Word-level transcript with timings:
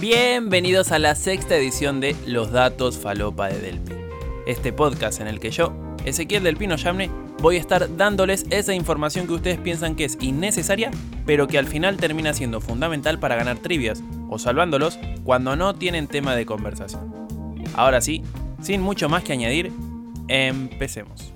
Bienvenidos 0.00 0.92
a 0.92 0.98
la 0.98 1.14
sexta 1.14 1.56
edición 1.56 2.00
de 2.00 2.14
Los 2.26 2.52
Datos 2.52 2.98
Falopa 2.98 3.48
de 3.48 3.58
Delpi. 3.58 3.94
Este 4.46 4.70
podcast 4.70 5.22
en 5.22 5.26
el 5.26 5.40
que 5.40 5.50
yo, 5.50 5.72
Ezequiel 6.04 6.42
del 6.42 6.58
Pino 6.58 6.76
Yamne, 6.76 7.10
voy 7.40 7.56
a 7.56 7.60
estar 7.60 7.96
dándoles 7.96 8.44
esa 8.50 8.74
información 8.74 9.26
que 9.26 9.32
ustedes 9.32 9.58
piensan 9.58 9.96
que 9.96 10.04
es 10.04 10.18
innecesaria, 10.20 10.90
pero 11.24 11.48
que 11.48 11.56
al 11.56 11.66
final 11.66 11.96
termina 11.96 12.34
siendo 12.34 12.60
fundamental 12.60 13.18
para 13.18 13.36
ganar 13.36 13.56
trivias, 13.56 14.02
o 14.28 14.38
salvándolos 14.38 14.98
cuando 15.24 15.56
no 15.56 15.74
tienen 15.74 16.08
tema 16.08 16.36
de 16.36 16.44
conversación. 16.44 17.14
Ahora 17.74 18.02
sí, 18.02 18.22
sin 18.60 18.82
mucho 18.82 19.08
más 19.08 19.24
que 19.24 19.32
añadir, 19.32 19.72
empecemos. 20.28 21.32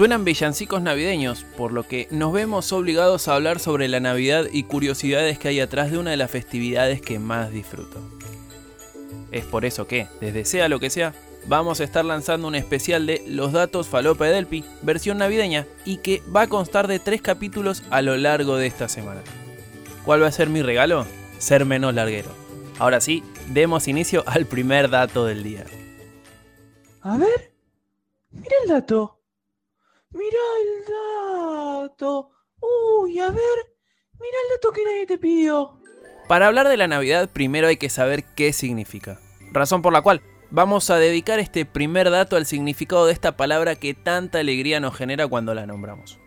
Suenan 0.00 0.24
villancicos 0.24 0.80
navideños, 0.80 1.44
por 1.58 1.72
lo 1.72 1.82
que 1.82 2.08
nos 2.10 2.32
vemos 2.32 2.72
obligados 2.72 3.28
a 3.28 3.34
hablar 3.34 3.58
sobre 3.58 3.86
la 3.86 4.00
Navidad 4.00 4.46
y 4.50 4.62
curiosidades 4.62 5.38
que 5.38 5.48
hay 5.48 5.60
atrás 5.60 5.90
de 5.90 5.98
una 5.98 6.10
de 6.10 6.16
las 6.16 6.30
festividades 6.30 7.02
que 7.02 7.18
más 7.18 7.52
disfruto. 7.52 8.00
Es 9.30 9.44
por 9.44 9.66
eso 9.66 9.86
que, 9.86 10.08
desde 10.22 10.46
sea 10.46 10.70
lo 10.70 10.80
que 10.80 10.88
sea, 10.88 11.12
vamos 11.44 11.82
a 11.82 11.84
estar 11.84 12.02
lanzando 12.02 12.48
un 12.48 12.54
especial 12.54 13.04
de 13.04 13.22
Los 13.26 13.52
datos 13.52 13.88
Falopa 13.88 14.24
de 14.24 14.32
Delpi, 14.32 14.64
versión 14.80 15.18
navideña, 15.18 15.66
y 15.84 15.98
que 15.98 16.22
va 16.34 16.40
a 16.40 16.48
constar 16.48 16.88
de 16.88 16.98
tres 16.98 17.20
capítulos 17.20 17.82
a 17.90 18.00
lo 18.00 18.16
largo 18.16 18.56
de 18.56 18.68
esta 18.68 18.88
semana. 18.88 19.20
¿Cuál 20.06 20.22
va 20.22 20.28
a 20.28 20.32
ser 20.32 20.48
mi 20.48 20.62
regalo? 20.62 21.04
Ser 21.36 21.66
menos 21.66 21.92
larguero. 21.92 22.30
Ahora 22.78 23.02
sí, 23.02 23.22
demos 23.48 23.86
inicio 23.86 24.24
al 24.26 24.46
primer 24.46 24.88
dato 24.88 25.26
del 25.26 25.42
día. 25.42 25.66
A 27.02 27.18
ver, 27.18 27.52
mira 28.30 28.54
el 28.62 28.70
dato. 28.70 29.19
Mira 30.12 30.38
el 30.60 31.82
dato. 31.82 32.30
Uy, 32.60 33.18
a 33.20 33.30
ver. 33.30 33.74
Mira 34.14 34.36
el 34.44 34.56
dato 34.56 34.72
que 34.72 34.84
nadie 34.84 35.06
te 35.06 35.18
pidió. 35.18 35.80
Para 36.28 36.46
hablar 36.46 36.68
de 36.68 36.76
la 36.76 36.88
Navidad, 36.88 37.30
primero 37.32 37.68
hay 37.68 37.76
que 37.76 37.90
saber 37.90 38.24
qué 38.34 38.52
significa. 38.52 39.20
Razón 39.52 39.82
por 39.82 39.92
la 39.92 40.02
cual 40.02 40.22
vamos 40.50 40.90
a 40.90 40.96
dedicar 40.96 41.38
este 41.38 41.64
primer 41.64 42.10
dato 42.10 42.36
al 42.36 42.46
significado 42.46 43.06
de 43.06 43.12
esta 43.12 43.36
palabra 43.36 43.76
que 43.76 43.94
tanta 43.94 44.38
alegría 44.38 44.80
nos 44.80 44.96
genera 44.96 45.26
cuando 45.26 45.54
la 45.54 45.66
nombramos. 45.66 46.18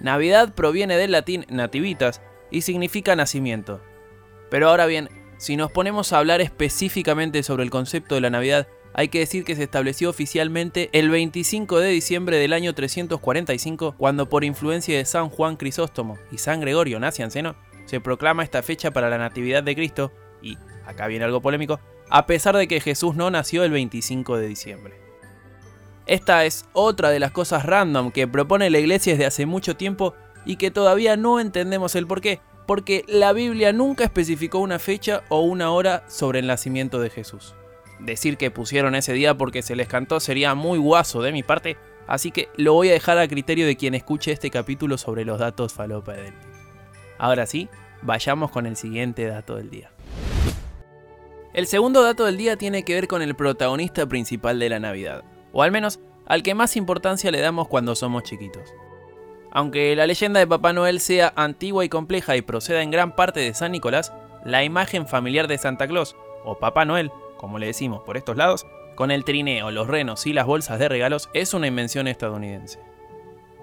Navidad 0.00 0.54
proviene 0.54 0.96
del 0.96 1.12
latín 1.12 1.46
nativitas 1.48 2.20
y 2.50 2.62
significa 2.62 3.16
nacimiento. 3.16 3.82
Pero 4.50 4.68
ahora 4.68 4.86
bien, 4.86 5.08
si 5.38 5.56
nos 5.56 5.72
ponemos 5.72 6.12
a 6.12 6.18
hablar 6.18 6.40
específicamente 6.40 7.42
sobre 7.42 7.64
el 7.64 7.70
concepto 7.70 8.14
de 8.14 8.20
la 8.20 8.30
Navidad, 8.30 8.68
hay 8.98 9.08
que 9.08 9.18
decir 9.18 9.44
que 9.44 9.54
se 9.54 9.62
estableció 9.62 10.08
oficialmente 10.08 10.88
el 10.94 11.10
25 11.10 11.80
de 11.80 11.90
diciembre 11.90 12.38
del 12.38 12.54
año 12.54 12.74
345, 12.74 13.94
cuando 13.98 14.30
por 14.30 14.42
influencia 14.42 14.96
de 14.96 15.04
San 15.04 15.28
Juan 15.28 15.56
Crisóstomo 15.56 16.16
y 16.32 16.38
San 16.38 16.62
Gregorio 16.62 16.98
Nacianceno, 16.98 17.56
se 17.84 18.00
proclama 18.00 18.42
esta 18.42 18.62
fecha 18.62 18.92
para 18.92 19.10
la 19.10 19.18
Natividad 19.18 19.62
de 19.62 19.74
Cristo, 19.74 20.12
y 20.40 20.56
acá 20.86 21.08
viene 21.08 21.26
algo 21.26 21.42
polémico, 21.42 21.78
a 22.08 22.24
pesar 22.24 22.56
de 22.56 22.66
que 22.68 22.80
Jesús 22.80 23.14
no 23.16 23.30
nació 23.30 23.64
el 23.64 23.70
25 23.70 24.38
de 24.38 24.48
diciembre. 24.48 24.94
Esta 26.06 26.46
es 26.46 26.64
otra 26.72 27.10
de 27.10 27.20
las 27.20 27.32
cosas 27.32 27.66
random 27.66 28.12
que 28.12 28.26
propone 28.26 28.70
la 28.70 28.78
iglesia 28.78 29.12
desde 29.12 29.26
hace 29.26 29.44
mucho 29.44 29.76
tiempo 29.76 30.14
y 30.46 30.56
que 30.56 30.70
todavía 30.70 31.18
no 31.18 31.38
entendemos 31.38 31.96
el 31.96 32.06
por 32.06 32.22
qué, 32.22 32.40
porque 32.66 33.04
la 33.08 33.34
Biblia 33.34 33.74
nunca 33.74 34.04
especificó 34.04 34.60
una 34.60 34.78
fecha 34.78 35.22
o 35.28 35.42
una 35.42 35.70
hora 35.70 36.04
sobre 36.08 36.38
el 36.38 36.46
nacimiento 36.46 36.98
de 36.98 37.10
Jesús. 37.10 37.54
Decir 37.98 38.36
que 38.36 38.50
pusieron 38.50 38.94
ese 38.94 39.12
día 39.12 39.34
porque 39.36 39.62
se 39.62 39.76
les 39.76 39.88
cantó 39.88 40.20
sería 40.20 40.54
muy 40.54 40.78
guaso 40.78 41.22
de 41.22 41.32
mi 41.32 41.42
parte, 41.42 41.76
así 42.06 42.30
que 42.30 42.48
lo 42.56 42.74
voy 42.74 42.90
a 42.90 42.92
dejar 42.92 43.18
a 43.18 43.28
criterio 43.28 43.66
de 43.66 43.76
quien 43.76 43.94
escuche 43.94 44.32
este 44.32 44.50
capítulo 44.50 44.98
sobre 44.98 45.24
los 45.24 45.38
datos 45.38 45.76
Delphi. 45.76 46.32
Ahora 47.18 47.46
sí, 47.46 47.68
vayamos 48.02 48.50
con 48.50 48.66
el 48.66 48.76
siguiente 48.76 49.26
dato 49.26 49.56
del 49.56 49.70
día. 49.70 49.90
El 51.54 51.66
segundo 51.66 52.02
dato 52.02 52.26
del 52.26 52.36
día 52.36 52.56
tiene 52.56 52.84
que 52.84 52.94
ver 52.94 53.08
con 53.08 53.22
el 53.22 53.34
protagonista 53.34 54.06
principal 54.06 54.58
de 54.58 54.68
la 54.68 54.78
Navidad, 54.78 55.24
o 55.52 55.62
al 55.62 55.72
menos 55.72 56.00
al 56.26 56.42
que 56.42 56.54
más 56.54 56.76
importancia 56.76 57.30
le 57.30 57.40
damos 57.40 57.68
cuando 57.68 57.94
somos 57.94 58.24
chiquitos. 58.24 58.74
Aunque 59.52 59.96
la 59.96 60.06
leyenda 60.06 60.38
de 60.38 60.46
Papá 60.46 60.74
Noel 60.74 61.00
sea 61.00 61.32
antigua 61.34 61.82
y 61.82 61.88
compleja 61.88 62.36
y 62.36 62.42
proceda 62.42 62.82
en 62.82 62.90
gran 62.90 63.16
parte 63.16 63.40
de 63.40 63.54
San 63.54 63.72
Nicolás, 63.72 64.12
la 64.44 64.64
imagen 64.64 65.08
familiar 65.08 65.48
de 65.48 65.56
Santa 65.56 65.88
Claus, 65.88 66.14
o 66.44 66.58
Papá 66.58 66.84
Noel, 66.84 67.10
como 67.36 67.58
le 67.58 67.66
decimos 67.66 68.02
por 68.02 68.16
estos 68.16 68.36
lados, 68.36 68.66
con 68.94 69.10
el 69.10 69.24
trineo, 69.24 69.70
los 69.70 69.88
renos 69.88 70.26
y 70.26 70.32
las 70.32 70.46
bolsas 70.46 70.78
de 70.78 70.88
regalos 70.88 71.28
es 71.34 71.54
una 71.54 71.66
invención 71.66 72.08
estadounidense. 72.08 72.80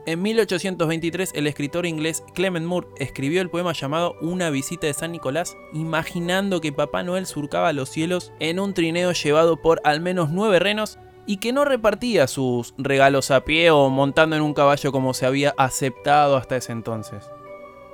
En 0.06 0.22
1823 0.22 1.32
el 1.34 1.48
escritor 1.48 1.86
inglés 1.86 2.26
Clement 2.34 2.66
Moore 2.66 2.88
escribió 2.98 3.42
el 3.42 3.50
poema 3.50 3.72
llamado 3.72 4.16
Una 4.20 4.50
visita 4.50 4.86
de 4.86 4.94
San 4.94 5.14
Nicolás, 5.14 5.56
imaginando 5.72 6.60
que 6.60 6.74
Papá 6.74 7.04
Noel 7.04 7.26
surcaba 7.26 7.72
los 7.72 7.90
cielos 7.90 8.34
en 8.40 8.60
un 8.60 8.74
trineo 8.74 9.14
llevado 9.14 9.62
por 9.62 9.80
al 9.86 10.02
menos 10.02 10.30
nueve 10.30 10.60
renos 10.60 11.00
y 11.26 11.38
que 11.38 11.54
no 11.54 11.64
repartía 11.64 12.28
sus 12.28 12.74
regalos 12.78 13.32
a 13.32 13.46
pie 13.46 13.72
o 13.72 13.90
montando 13.90 14.36
en 14.36 14.42
un 14.42 14.54
caballo 14.54 14.92
como 14.92 15.14
se 15.14 15.26
había 15.26 15.54
aceptado 15.58 16.36
hasta 16.36 16.58
ese 16.58 16.74
entonces. 16.74 17.32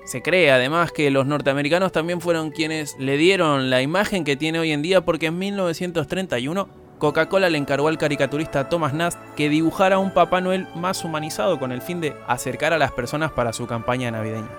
Se 0.10 0.24
cree 0.24 0.50
además 0.50 0.92
que 0.92 1.12
los 1.12 1.28
norteamericanos 1.28 1.92
también 1.92 2.20
fueron 2.20 2.50
quienes 2.50 2.98
le 2.98 3.16
dieron 3.16 3.70
la 3.70 3.84
imagen 3.84 4.24
que 4.24 4.36
tiene 4.36 4.58
hoy 4.58 4.72
en 4.72 4.82
día 4.82 5.02
porque 5.02 5.28
en 5.28 5.38
1931 5.38 6.68
Coca-Cola 6.98 7.48
le 7.48 7.60
encargó 7.60 7.90
al 7.90 8.00
caricaturista 8.00 8.70
Thomas 8.70 8.96
Nast 8.96 9.20
que 9.36 9.50
dibujara 9.50 10.00
un 10.00 10.12
Papá 10.12 10.42
Noel 10.42 10.66
más 10.74 11.06
humanizado 11.06 11.60
con 11.60 11.72
el 11.72 11.84
fin 11.84 12.02
de 12.02 12.16
acercar 12.26 12.74
a 12.74 12.80
las 12.80 12.92
personas 12.92 13.32
para 13.34 13.54
su 13.54 13.68
campaña 13.68 14.10
navideña. 14.10 14.50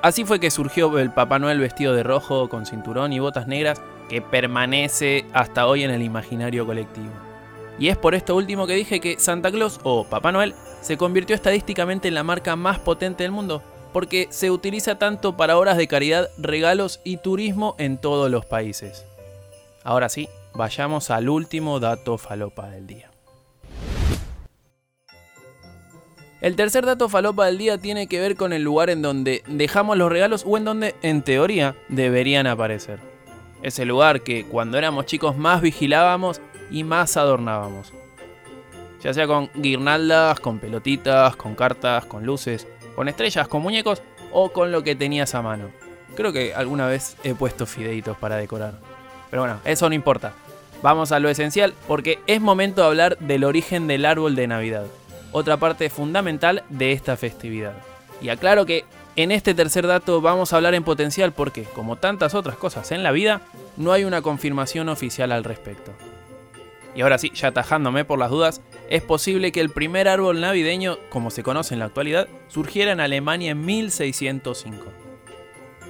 Así 0.00 0.24
fue 0.24 0.38
que 0.38 0.52
surgió 0.52 0.96
el 1.00 1.10
Papá 1.10 1.40
Noel 1.40 1.58
vestido 1.58 1.92
de 1.96 2.04
rojo 2.04 2.48
con 2.48 2.64
cinturón 2.64 3.12
y 3.12 3.18
botas 3.18 3.48
negras 3.48 3.82
que 4.08 4.22
permanece 4.22 5.24
hasta 5.32 5.66
hoy 5.66 5.82
en 5.82 5.90
el 5.90 6.02
imaginario 6.02 6.64
colectivo. 6.66 7.10
Y 7.80 7.88
es 7.88 7.96
por 7.96 8.14
esto 8.14 8.36
último 8.36 8.68
que 8.68 8.76
dije 8.76 9.00
que 9.00 9.18
Santa 9.18 9.50
Claus 9.50 9.80
o 9.82 10.04
Papá 10.04 10.30
Noel 10.30 10.54
se 10.82 10.96
convirtió 10.96 11.34
estadísticamente 11.34 12.06
en 12.06 12.14
la 12.14 12.22
marca 12.22 12.54
más 12.54 12.78
potente 12.78 13.24
del 13.24 13.32
mundo 13.32 13.60
porque 13.92 14.28
se 14.30 14.50
utiliza 14.50 14.98
tanto 14.98 15.36
para 15.36 15.58
obras 15.58 15.76
de 15.76 15.88
caridad, 15.88 16.28
regalos 16.38 17.00
y 17.04 17.18
turismo 17.18 17.74
en 17.78 17.98
todos 17.98 18.30
los 18.30 18.46
países. 18.46 19.04
Ahora 19.84 20.08
sí, 20.08 20.28
vayamos 20.54 21.10
al 21.10 21.28
último 21.28 21.80
dato 21.80 22.18
falopa 22.18 22.68
del 22.68 22.86
día. 22.86 23.10
El 26.40 26.56
tercer 26.56 26.84
dato 26.84 27.08
falopa 27.08 27.46
del 27.46 27.58
día 27.58 27.78
tiene 27.78 28.08
que 28.08 28.18
ver 28.18 28.34
con 28.36 28.52
el 28.52 28.62
lugar 28.62 28.90
en 28.90 29.00
donde 29.00 29.44
dejamos 29.46 29.96
los 29.96 30.10
regalos 30.10 30.42
o 30.44 30.56
en 30.56 30.64
donde, 30.64 30.96
en 31.02 31.22
teoría, 31.22 31.76
deberían 31.88 32.48
aparecer. 32.48 32.98
Ese 33.62 33.84
lugar 33.84 34.22
que 34.22 34.44
cuando 34.44 34.76
éramos 34.76 35.06
chicos 35.06 35.36
más 35.36 35.60
vigilábamos 35.60 36.40
y 36.68 36.82
más 36.82 37.16
adornábamos. 37.16 37.92
Ya 39.02 39.12
sea 39.12 39.26
con 39.26 39.50
guirnaldas, 39.54 40.38
con 40.40 40.58
pelotitas, 40.58 41.36
con 41.36 41.54
cartas, 41.54 42.04
con 42.06 42.24
luces 42.24 42.66
con 42.94 43.08
estrellas, 43.08 43.48
con 43.48 43.62
muñecos 43.62 44.02
o 44.32 44.50
con 44.50 44.72
lo 44.72 44.82
que 44.82 44.94
tenías 44.94 45.34
a 45.34 45.42
mano. 45.42 45.70
Creo 46.14 46.32
que 46.32 46.54
alguna 46.54 46.86
vez 46.86 47.16
he 47.24 47.34
puesto 47.34 47.66
fideitos 47.66 48.16
para 48.16 48.36
decorar. 48.36 48.74
Pero 49.30 49.42
bueno, 49.42 49.60
eso 49.64 49.88
no 49.88 49.94
importa. 49.94 50.32
Vamos 50.82 51.12
a 51.12 51.18
lo 51.18 51.28
esencial 51.28 51.74
porque 51.86 52.18
es 52.26 52.40
momento 52.40 52.82
de 52.82 52.88
hablar 52.88 53.18
del 53.18 53.44
origen 53.44 53.86
del 53.86 54.04
árbol 54.04 54.34
de 54.34 54.46
Navidad, 54.46 54.86
otra 55.30 55.56
parte 55.56 55.90
fundamental 55.90 56.64
de 56.68 56.92
esta 56.92 57.16
festividad. 57.16 57.74
Y 58.20 58.28
aclaro 58.28 58.66
que 58.66 58.84
en 59.16 59.30
este 59.30 59.54
tercer 59.54 59.86
dato 59.86 60.20
vamos 60.20 60.52
a 60.52 60.56
hablar 60.56 60.74
en 60.74 60.84
potencial 60.84 61.32
porque, 61.32 61.64
como 61.64 61.96
tantas 61.96 62.34
otras 62.34 62.56
cosas 62.56 62.92
en 62.92 63.02
la 63.02 63.12
vida, 63.12 63.42
no 63.76 63.92
hay 63.92 64.04
una 64.04 64.22
confirmación 64.22 64.88
oficial 64.88 65.32
al 65.32 65.44
respecto. 65.44 65.92
Y 66.94 67.00
ahora 67.00 67.18
sí, 67.18 67.30
ya 67.34 67.48
atajándome 67.48 68.04
por 68.04 68.18
las 68.18 68.30
dudas, 68.30 68.60
es 68.90 69.02
posible 69.02 69.52
que 69.52 69.60
el 69.60 69.70
primer 69.70 70.08
árbol 70.08 70.40
navideño, 70.40 70.98
como 71.08 71.30
se 71.30 71.42
conoce 71.42 71.74
en 71.74 71.80
la 71.80 71.86
actualidad, 71.86 72.28
surgiera 72.48 72.92
en 72.92 73.00
Alemania 73.00 73.52
en 73.52 73.64
1605. 73.64 75.01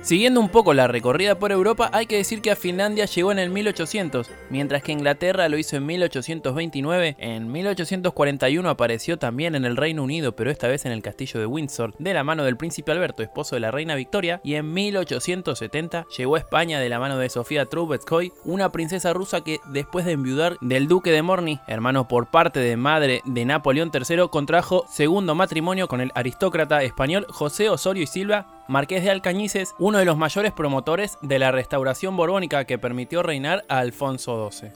Siguiendo 0.02 0.40
un 0.40 0.48
poco 0.48 0.74
la 0.74 0.88
recorrida 0.88 1.38
por 1.38 1.52
Europa, 1.52 1.88
hay 1.92 2.06
que 2.06 2.16
decir 2.16 2.42
que 2.42 2.50
a 2.50 2.56
Finlandia 2.56 3.04
llegó 3.04 3.30
en 3.30 3.38
el 3.38 3.50
1800, 3.50 4.28
mientras 4.50 4.82
que 4.82 4.90
Inglaterra 4.90 5.48
lo 5.48 5.58
hizo 5.58 5.76
en 5.76 5.86
1829. 5.86 7.14
En 7.20 7.52
1841 7.52 8.68
apareció 8.68 9.20
también 9.20 9.54
en 9.54 9.64
el 9.64 9.76
Reino 9.76 10.02
Unido, 10.02 10.34
pero 10.34 10.50
esta 10.50 10.66
vez 10.66 10.86
en 10.86 10.90
el 10.90 11.02
castillo 11.02 11.38
de 11.38 11.46
Windsor, 11.46 11.94
de 12.00 12.14
la 12.14 12.24
mano 12.24 12.42
del 12.42 12.56
príncipe 12.56 12.90
Alberto, 12.90 13.22
esposo 13.22 13.54
de 13.54 13.60
la 13.60 13.70
reina 13.70 13.94
Victoria. 13.94 14.40
Y 14.42 14.56
en 14.56 14.72
1870 14.72 16.06
llegó 16.18 16.34
a 16.34 16.40
España 16.40 16.80
de 16.80 16.88
la 16.88 16.98
mano 16.98 17.16
de 17.16 17.30
Sofía 17.30 17.66
Trubetskoy, 17.66 18.32
una 18.44 18.72
princesa 18.72 19.12
rusa 19.12 19.44
que, 19.44 19.60
después 19.66 20.04
de 20.04 20.12
enviudar 20.12 20.56
del 20.60 20.88
duque 20.88 21.12
de 21.12 21.22
Morny, 21.22 21.60
hermano 21.68 22.08
por 22.08 22.28
parte 22.28 22.58
de 22.58 22.76
madre 22.76 23.22
de 23.24 23.44
Napoleón 23.44 23.92
III, 23.94 24.28
contrajo 24.32 24.84
segundo 24.90 25.36
matrimonio 25.36 25.86
con 25.86 26.00
el 26.00 26.10
aristócrata 26.16 26.82
español 26.82 27.24
José 27.28 27.68
Osorio 27.68 28.02
y 28.02 28.08
Silva 28.08 28.51
Marqués 28.68 29.02
de 29.02 29.10
Alcañices, 29.10 29.74
uno 29.78 29.98
de 29.98 30.04
los 30.04 30.16
mayores 30.16 30.52
promotores 30.52 31.18
de 31.20 31.38
la 31.38 31.50
restauración 31.50 32.16
borbónica 32.16 32.64
que 32.64 32.78
permitió 32.78 33.22
reinar 33.22 33.64
a 33.68 33.78
Alfonso 33.78 34.50
XII. 34.50 34.70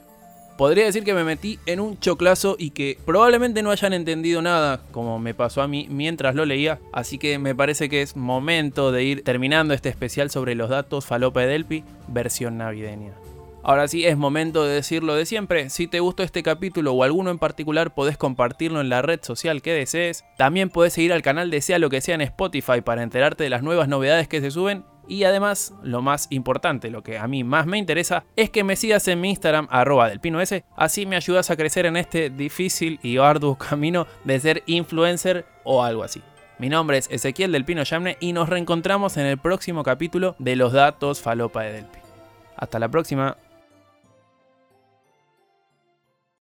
Podría 0.57 0.85
decir 0.85 1.03
que 1.03 1.13
me 1.13 1.23
metí 1.23 1.59
en 1.67 1.79
un 1.79 1.99
choclazo 1.99 2.55
y 2.57 2.71
que 2.71 2.97
probablemente 3.05 3.61
no 3.61 3.69
hayan 3.69 3.93
entendido 3.93 4.41
nada, 4.41 4.81
como 4.91 5.19
me 5.19 5.35
pasó 5.35 5.61
a 5.61 5.67
mí 5.67 5.87
mientras 5.89 6.33
lo 6.33 6.45
leía, 6.45 6.79
así 6.91 7.19
que 7.19 7.37
me 7.37 7.53
parece 7.53 7.89
que 7.89 8.01
es 8.01 8.15
momento 8.15 8.91
de 8.91 9.03
ir 9.03 9.23
terminando 9.23 9.75
este 9.75 9.89
especial 9.89 10.31
sobre 10.31 10.55
los 10.55 10.69
datos 10.69 11.05
Falopa 11.05 11.41
Delpi, 11.41 11.83
versión 12.07 12.57
navideña. 12.57 13.13
Ahora 13.67 13.89
sí, 13.89 14.05
es 14.05 14.15
momento 14.15 14.63
de 14.63 14.75
decirlo 14.75 15.13
de 15.13 15.25
siempre. 15.25 15.69
Si 15.69 15.87
te 15.87 15.99
gustó 15.99 16.23
este 16.23 16.41
capítulo 16.41 16.93
o 16.93 17.03
alguno 17.03 17.31
en 17.31 17.37
particular, 17.37 17.93
podés 17.93 18.17
compartirlo 18.17 18.79
en 18.79 18.87
la 18.87 19.01
red 19.01 19.19
social 19.21 19.61
que 19.61 19.73
desees. 19.73 20.23
También 20.37 20.69
podés 20.69 20.93
seguir 20.93 21.11
al 21.11 21.21
canal 21.21 21.51
de 21.51 21.59
Sea 21.59 21.77
lo 21.77 21.89
que 21.89 21.99
sea 21.99 22.15
en 22.15 22.21
Spotify 22.21 22.79
para 22.79 23.03
enterarte 23.03 23.43
de 23.43 23.49
las 23.49 23.63
nuevas 23.63 23.89
novedades 23.89 24.29
que 24.29 24.39
se 24.39 24.51
suben. 24.51 24.85
Y 25.09 25.25
además, 25.25 25.73
lo 25.83 26.01
más 26.01 26.27
importante, 26.29 26.89
lo 26.89 27.03
que 27.03 27.17
a 27.17 27.27
mí 27.27 27.43
más 27.43 27.65
me 27.65 27.77
interesa, 27.77 28.23
es 28.37 28.49
que 28.49 28.63
me 28.63 28.77
sigas 28.77 29.05
en 29.09 29.19
mi 29.19 29.31
Instagram, 29.31 29.67
arroba 29.69 30.07
del 30.07 30.21
pino 30.21 30.39
S. 30.39 30.63
Así 30.77 31.05
me 31.05 31.17
ayudas 31.17 31.49
a 31.49 31.57
crecer 31.57 31.85
en 31.85 31.97
este 31.97 32.29
difícil 32.29 33.01
y 33.03 33.17
arduo 33.17 33.57
camino 33.57 34.07
de 34.23 34.39
ser 34.39 34.63
influencer 34.65 35.45
o 35.65 35.83
algo 35.83 36.03
así. 36.03 36.21
Mi 36.57 36.69
nombre 36.69 36.99
es 36.99 37.11
Ezequiel 37.11 37.51
del 37.51 37.65
Pino 37.65 37.83
Yamne 37.83 38.15
y 38.21 38.31
nos 38.31 38.47
reencontramos 38.47 39.17
en 39.17 39.25
el 39.25 39.37
próximo 39.37 39.83
capítulo 39.83 40.37
de 40.39 40.55
Los 40.55 40.71
Datos 40.71 41.19
Falopa 41.19 41.63
de 41.63 41.73
Delpi. 41.73 41.99
Hasta 42.55 42.79
la 42.79 42.87
próxima. 42.87 43.35